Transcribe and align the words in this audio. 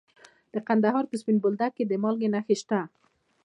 د 0.53 0.55
کندهار 0.67 1.03
په 1.09 1.15
سپین 1.21 1.37
بولدک 1.41 1.71
کې 1.77 1.83
د 1.87 1.93
مالګې 2.03 2.29
نښې 2.33 2.55
شته. 2.61 2.79